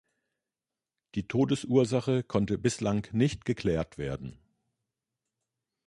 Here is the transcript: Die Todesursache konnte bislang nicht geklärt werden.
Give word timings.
Die 1.13 1.27
Todesursache 1.27 2.23
konnte 2.23 2.57
bislang 2.57 3.05
nicht 3.11 3.45
geklärt 3.45 3.99
werden. 3.99 4.39